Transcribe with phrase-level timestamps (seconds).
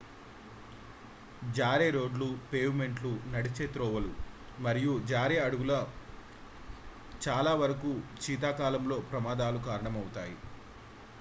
[1.53, 4.11] జారే రోడ్లు పేవ్మెంట్లు నడిచే త్రోవలు
[4.59, 5.79] మరియు జారే అడుగులు
[7.21, 7.91] చాలావరకూ
[8.21, 10.35] శీతాకాలంలో ప్రమాదాలకు కారణమవుతాయి